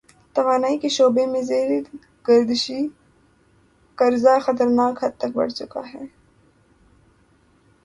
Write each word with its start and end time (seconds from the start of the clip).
توانائی 0.35 0.77
کے 0.77 0.89
شعبے 0.89 1.25
میں 1.25 1.41
زیر 1.41 1.69
گردشی 2.27 2.79
قرضہ 3.97 4.33
خطرناک 4.45 5.03
حد 5.03 5.13
تک 5.17 5.31
بڑھ 5.35 5.51
چکا 5.51 5.81
ہے۔ 5.93 6.03